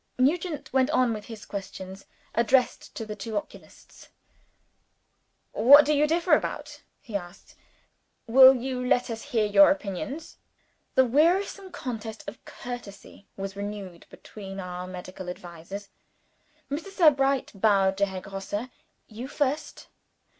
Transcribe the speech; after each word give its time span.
Nugent 0.17 0.73
went 0.73 0.89
on 0.89 1.13
with 1.13 1.25
his 1.25 1.45
questions, 1.45 2.05
addressed 2.33 2.95
to 2.95 3.05
the 3.05 3.15
two 3.15 3.37
oculists. 3.37 4.09
"What 5.51 5.85
do 5.85 5.93
you 5.93 6.07
differ 6.07 6.33
about?" 6.33 6.81
he 7.01 7.15
asked. 7.15 7.53
"Will 8.25 8.55
you 8.55 8.83
let 8.83 9.11
us 9.11 9.21
hear 9.21 9.45
your 9.45 9.69
opinions?" 9.69 10.37
The 10.95 11.05
wearisome 11.05 11.71
contest 11.71 12.23
of 12.27 12.43
courtesy 12.45 13.27
was 13.37 13.55
renewed 13.55 14.07
between 14.09 14.59
our 14.59 14.87
medical 14.87 15.29
advisers. 15.29 15.89
Mr. 16.71 16.87
Sebright 16.89 17.51
bowed 17.53 17.95
to 17.97 18.07
Herr 18.07 18.21
Grosse: 18.21 18.55
"You 19.07 19.27
first." 19.27 19.87